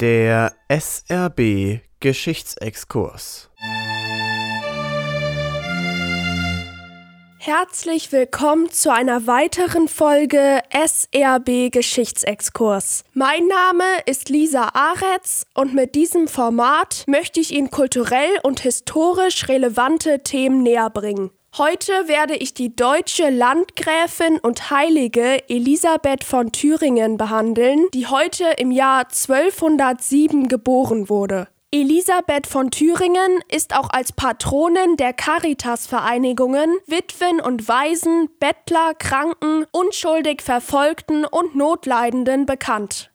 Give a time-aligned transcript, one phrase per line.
[0.00, 3.48] Der SRB Geschichtsexkurs.
[7.38, 13.04] Herzlich willkommen zu einer weiteren Folge SRB Geschichtsexkurs.
[13.14, 19.48] Mein Name ist Lisa Aretz und mit diesem Format möchte ich Ihnen kulturell und historisch
[19.48, 21.30] relevante Themen näher bringen.
[21.58, 28.70] Heute werde ich die deutsche Landgräfin und Heilige Elisabeth von Thüringen behandeln, die heute im
[28.70, 31.48] Jahr 1207 geboren wurde.
[31.70, 40.42] Elisabeth von Thüringen ist auch als Patronin der Caritas-Vereinigungen, Witwen und Waisen, Bettler, Kranken, unschuldig
[40.42, 43.10] Verfolgten und Notleidenden bekannt.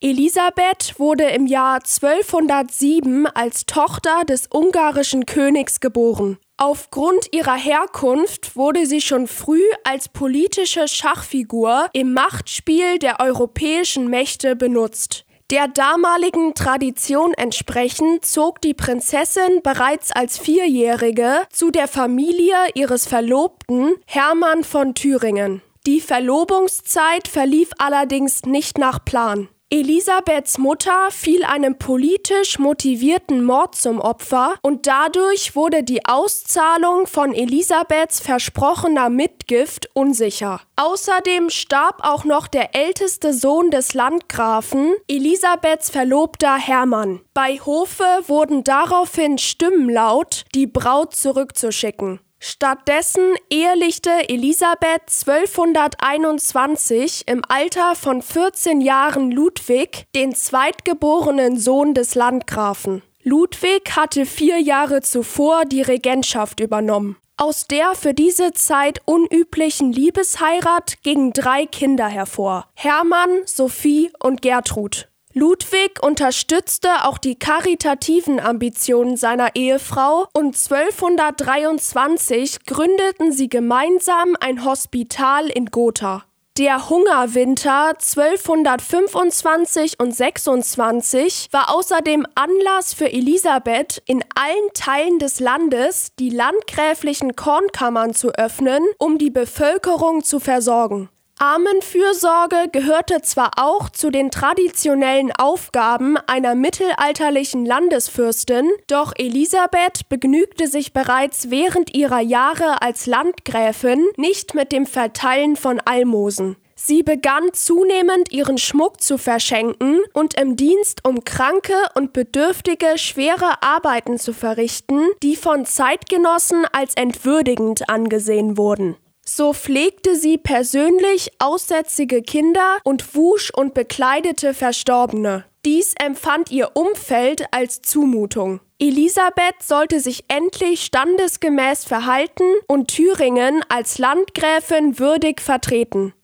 [0.00, 6.38] Elisabeth wurde im Jahr 1207 als Tochter des ungarischen Königs geboren.
[6.64, 14.54] Aufgrund ihrer Herkunft wurde sie schon früh als politische Schachfigur im Machtspiel der europäischen Mächte
[14.54, 15.24] benutzt.
[15.50, 23.96] Der damaligen Tradition entsprechend zog die Prinzessin bereits als Vierjährige zu der Familie ihres Verlobten
[24.06, 25.62] Hermann von Thüringen.
[25.88, 29.48] Die Verlobungszeit verlief allerdings nicht nach Plan.
[29.72, 37.32] Elisabeths Mutter fiel einem politisch motivierten Mord zum Opfer und dadurch wurde die Auszahlung von
[37.32, 40.60] Elisabeths versprochener Mitgift unsicher.
[40.76, 47.22] Außerdem starb auch noch der älteste Sohn des Landgrafen, Elisabeths Verlobter Hermann.
[47.32, 52.20] Bei Hofe wurden daraufhin Stimmen laut, die Braut zurückzuschicken.
[52.44, 63.02] Stattdessen ehelichte Elisabeth 1221 im Alter von 14 Jahren Ludwig, den zweitgeborenen Sohn des Landgrafen.
[63.22, 67.16] Ludwig hatte vier Jahre zuvor die Regentschaft übernommen.
[67.36, 75.11] Aus der für diese Zeit unüblichen Liebesheirat gingen drei Kinder hervor: Hermann, Sophie und Gertrud.
[75.34, 85.48] Ludwig unterstützte auch die karitativen Ambitionen seiner Ehefrau und 1223 gründeten sie gemeinsam ein Hospital
[85.48, 86.24] in Gotha.
[86.58, 96.12] Der Hungerwinter 1225 und 26 war außerdem Anlass für Elisabeth, in allen Teilen des Landes
[96.18, 101.08] die landgräflichen Kornkammern zu öffnen, um die Bevölkerung zu versorgen.
[101.42, 110.92] Armenfürsorge gehörte zwar auch zu den traditionellen Aufgaben einer mittelalterlichen Landesfürstin, doch Elisabeth begnügte sich
[110.92, 116.54] bereits während ihrer Jahre als Landgräfin nicht mit dem Verteilen von Almosen.
[116.76, 123.60] Sie begann zunehmend ihren Schmuck zu verschenken und im Dienst um Kranke und Bedürftige schwere
[123.62, 128.96] Arbeiten zu verrichten, die von Zeitgenossen als entwürdigend angesehen wurden.
[129.24, 135.44] So pflegte sie persönlich aussätzige Kinder und wusch und bekleidete Verstorbene.
[135.64, 138.60] Dies empfand ihr Umfeld als Zumutung.
[138.80, 146.14] Elisabeth sollte sich endlich standesgemäß verhalten und Thüringen als Landgräfin würdig vertreten.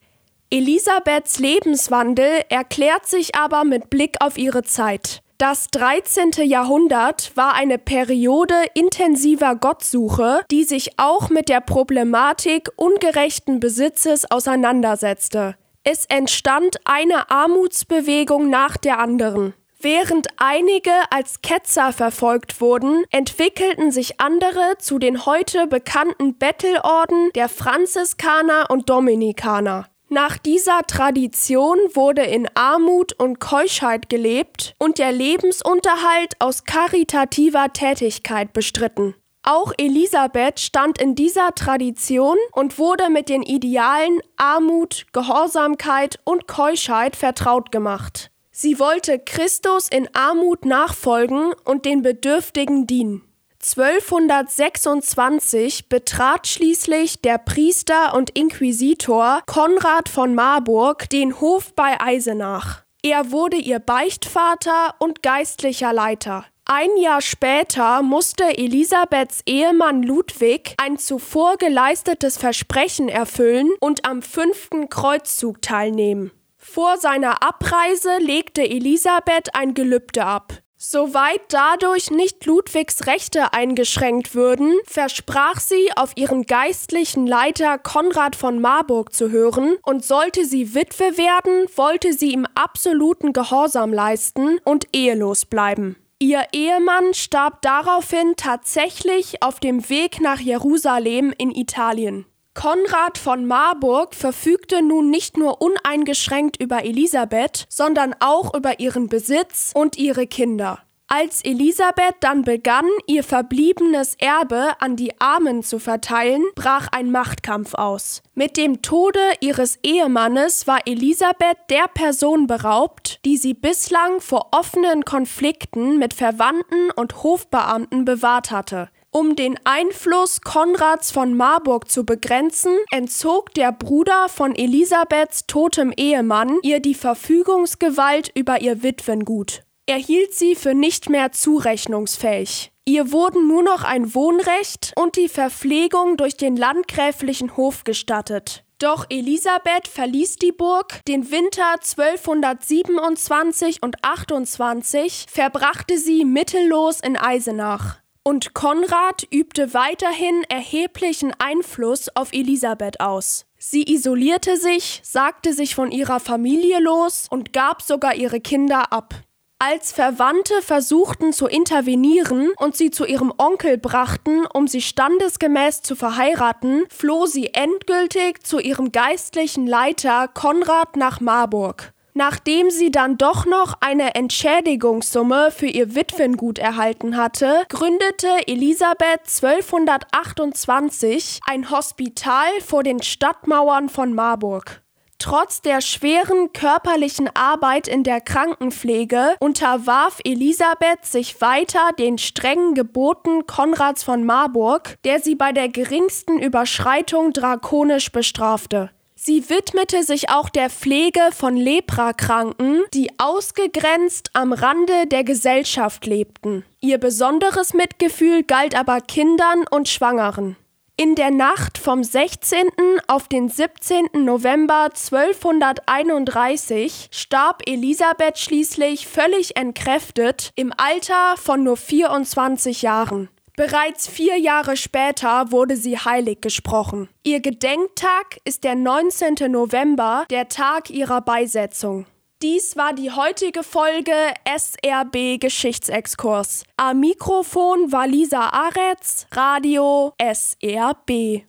[0.51, 5.23] Elisabeths Lebenswandel erklärt sich aber mit Blick auf ihre Zeit.
[5.39, 6.33] Das 13.
[6.49, 15.55] Jahrhundert war eine Periode intensiver Gottsuche, die sich auch mit der Problematik ungerechten Besitzes auseinandersetzte.
[15.85, 19.55] Es entstand eine Armutsbewegung nach der anderen.
[19.81, 27.49] Während einige als Ketzer verfolgt wurden, entwickelten sich andere zu den heute bekannten Bettelorden der
[27.49, 29.87] Franziskaner und Dominikaner.
[30.11, 38.55] Nach dieser Tradition wurde in Armut und Keuschheit gelebt und der Lebensunterhalt aus karitativer Tätigkeit
[38.55, 39.15] bestritten.
[39.43, 47.15] Auch Elisabeth stand in dieser Tradition und wurde mit den Idealen Armut, Gehorsamkeit und Keuschheit
[47.15, 48.31] vertraut gemacht.
[48.51, 53.28] Sie wollte Christus in Armut nachfolgen und den Bedürftigen dienen.
[53.61, 62.85] 1226 betrat schließlich der Priester und Inquisitor Konrad von Marburg den Hof bei Eisenach.
[63.03, 66.45] Er wurde ihr Beichtvater und geistlicher Leiter.
[66.65, 74.91] Ein Jahr später musste Elisabeths Ehemann Ludwig ein zuvor geleistetes Versprechen erfüllen und am fünften
[74.91, 76.31] Kreuzzug teilnehmen.
[76.59, 80.53] Vor seiner Abreise legte Elisabeth ein Gelübde ab.
[80.81, 88.61] Soweit dadurch nicht Ludwigs Rechte eingeschränkt würden, versprach sie, auf ihren geistlichen Leiter Konrad von
[88.61, 94.87] Marburg zu hören, und sollte sie Witwe werden, wollte sie ihm absoluten Gehorsam leisten und
[94.93, 95.97] ehelos bleiben.
[96.21, 102.25] Ihr Ehemann starb daraufhin tatsächlich auf dem Weg nach Jerusalem in Italien.
[102.59, 109.71] Konrad von Marburg verfügte nun nicht nur uneingeschränkt über Elisabeth, sondern auch über ihren Besitz
[109.77, 110.81] und ihre Kinder.
[111.07, 117.75] Als Elisabeth dann begann, ihr verbliebenes Erbe an die Armen zu verteilen, brach ein Machtkampf
[117.75, 118.25] aus.
[118.35, 125.05] Mit dem Tode ihres Ehemannes war Elisabeth der Person beraubt, die sie bislang vor offenen
[125.05, 128.91] Konflikten mit Verwandten und Hofbeamten bewahrt hatte.
[129.19, 136.61] Um den Einfluss Konrads von Marburg zu begrenzen, entzog der Bruder von Elisabeths totem Ehemann
[136.63, 139.65] ihr die Verfügungsgewalt über ihr Witwengut.
[139.87, 142.71] Er hielt sie für nicht mehr zurechnungsfähig.
[142.85, 148.63] Ihr wurden nur noch ein Wohnrecht und die Verpflegung durch den landgräflichen Hof gestattet.
[148.79, 151.05] Doch Elisabeth verließ die Burg.
[151.09, 157.99] Den Winter 1227 und 28 verbrachte sie mittellos in Eisenach.
[158.29, 163.47] Und Konrad übte weiterhin erheblichen Einfluss auf Elisabeth aus.
[163.57, 169.15] Sie isolierte sich, sagte sich von ihrer Familie los und gab sogar ihre Kinder ab.
[169.59, 175.97] Als Verwandte versuchten zu intervenieren und sie zu ihrem Onkel brachten, um sie standesgemäß zu
[175.97, 181.95] verheiraten, floh sie endgültig zu ihrem geistlichen Leiter Konrad nach Marburg.
[182.19, 191.39] Nachdem sie dann doch noch eine Entschädigungssumme für ihr Witwengut erhalten hatte, gründete Elisabeth 1228
[191.47, 194.83] ein Hospital vor den Stadtmauern von Marburg.
[195.21, 203.47] Trotz der schweren körperlichen Arbeit in der Krankenpflege unterwarf Elisabeth sich weiter den strengen Geboten
[203.47, 208.91] Konrads von Marburg, der sie bei der geringsten Überschreitung drakonisch bestrafte.
[209.21, 216.65] Sie widmete sich auch der Pflege von Leprakranken, die ausgegrenzt am Rande der Gesellschaft lebten.
[216.81, 220.55] Ihr besonderes Mitgefühl galt aber Kindern und Schwangeren.
[220.97, 222.69] In der Nacht vom 16.
[223.09, 224.25] auf den 17.
[224.25, 233.29] November 1231 starb Elisabeth schließlich völlig entkräftet im Alter von nur 24 Jahren.
[233.59, 237.09] Bereits vier Jahre später wurde sie heilig gesprochen.
[237.25, 239.51] Ihr Gedenktag ist der 19.
[239.51, 242.07] November, der Tag ihrer Beisetzung.
[242.41, 244.13] Dies war die heutige Folge
[244.45, 246.63] SRB Geschichtsexkurs.
[246.77, 251.48] Am Mikrofon war Lisa Aretz, Radio SRB.